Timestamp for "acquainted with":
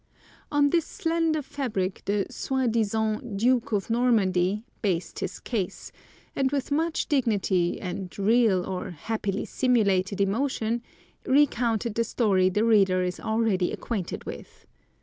13.71-14.65